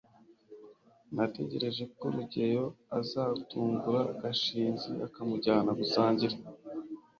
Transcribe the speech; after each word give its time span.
natekereje 1.15 1.83
ko 1.97 2.05
rugeyo 2.15 2.65
azatungura 2.99 4.01
gashinzi 4.21 4.91
akamujyana 5.05 5.71
gusangira 5.79 6.35